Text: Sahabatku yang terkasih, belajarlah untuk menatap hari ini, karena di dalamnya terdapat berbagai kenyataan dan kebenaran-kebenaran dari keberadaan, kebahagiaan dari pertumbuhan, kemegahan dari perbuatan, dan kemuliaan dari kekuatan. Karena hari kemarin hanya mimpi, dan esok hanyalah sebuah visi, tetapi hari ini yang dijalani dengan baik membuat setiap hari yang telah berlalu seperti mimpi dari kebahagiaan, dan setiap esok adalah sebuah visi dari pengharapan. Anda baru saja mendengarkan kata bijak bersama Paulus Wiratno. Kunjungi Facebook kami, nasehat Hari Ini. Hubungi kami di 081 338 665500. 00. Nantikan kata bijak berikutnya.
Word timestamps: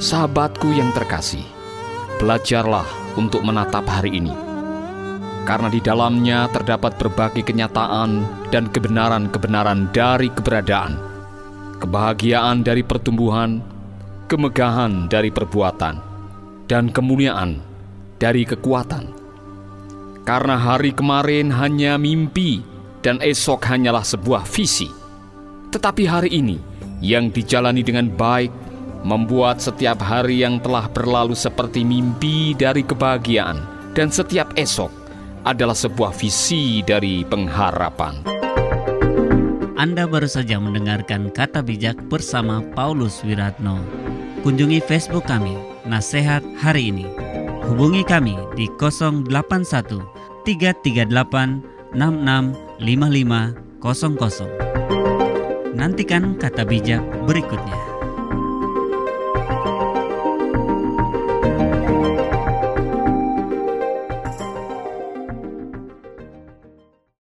Sahabatku 0.00 0.72
yang 0.72 0.96
terkasih, 0.96 1.44
belajarlah 2.16 2.88
untuk 3.20 3.44
menatap 3.44 3.84
hari 3.84 4.16
ini, 4.16 4.32
karena 5.44 5.68
di 5.68 5.76
dalamnya 5.76 6.48
terdapat 6.56 6.96
berbagai 6.96 7.44
kenyataan 7.44 8.24
dan 8.48 8.72
kebenaran-kebenaran 8.72 9.92
dari 9.92 10.32
keberadaan, 10.32 10.96
kebahagiaan 11.84 12.64
dari 12.64 12.80
pertumbuhan, 12.80 13.60
kemegahan 14.24 15.04
dari 15.12 15.28
perbuatan, 15.28 15.94
dan 16.64 16.88
kemuliaan 16.88 17.60
dari 18.16 18.48
kekuatan. 18.48 19.04
Karena 20.24 20.56
hari 20.56 20.96
kemarin 20.96 21.52
hanya 21.52 22.00
mimpi, 22.00 22.64
dan 23.04 23.20
esok 23.20 23.68
hanyalah 23.68 24.08
sebuah 24.08 24.48
visi, 24.48 24.88
tetapi 25.68 26.08
hari 26.08 26.32
ini 26.32 26.56
yang 27.04 27.28
dijalani 27.28 27.84
dengan 27.84 28.08
baik 28.08 28.69
membuat 29.04 29.60
setiap 29.60 30.00
hari 30.00 30.44
yang 30.44 30.60
telah 30.60 30.88
berlalu 30.92 31.32
seperti 31.32 31.84
mimpi 31.84 32.52
dari 32.56 32.84
kebahagiaan, 32.84 33.60
dan 33.96 34.12
setiap 34.12 34.52
esok 34.60 34.92
adalah 35.48 35.74
sebuah 35.76 36.12
visi 36.12 36.84
dari 36.84 37.24
pengharapan. 37.24 38.20
Anda 39.80 40.04
baru 40.04 40.28
saja 40.28 40.60
mendengarkan 40.60 41.32
kata 41.32 41.64
bijak 41.64 41.96
bersama 42.12 42.60
Paulus 42.76 43.24
Wiratno. 43.24 43.80
Kunjungi 44.44 44.80
Facebook 44.84 45.24
kami, 45.24 45.56
nasehat 45.88 46.44
Hari 46.60 46.92
Ini. 46.92 47.08
Hubungi 47.64 48.04
kami 48.04 48.36
di 48.60 48.68
081 48.80 50.00
338 50.44 51.94
665500. 51.96 51.96
00. 53.80 54.20
Nantikan 55.76 56.36
kata 56.38 56.60
bijak 56.68 57.00
berikutnya. 57.26 57.89